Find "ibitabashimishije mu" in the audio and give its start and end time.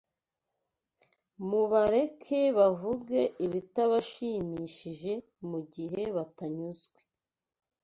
3.45-5.59